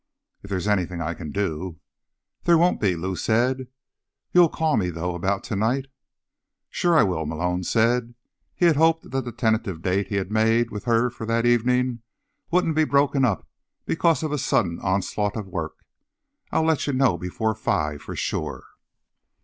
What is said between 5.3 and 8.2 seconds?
tonight?" "Sure I will," Malone said.